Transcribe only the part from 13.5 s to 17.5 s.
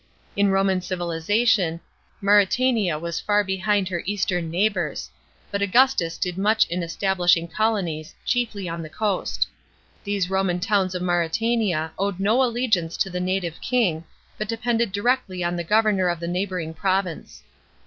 king, but depended direc^y on the governor of the neighbouring province.